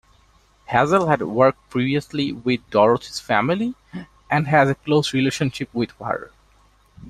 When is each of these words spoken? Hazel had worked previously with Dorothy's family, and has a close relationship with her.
Hazel 0.65 1.09
had 1.09 1.21
worked 1.21 1.69
previously 1.69 2.31
with 2.31 2.67
Dorothy's 2.71 3.19
family, 3.19 3.75
and 4.31 4.47
has 4.47 4.67
a 4.67 4.73
close 4.73 5.13
relationship 5.13 5.69
with 5.75 5.91
her. 5.99 6.31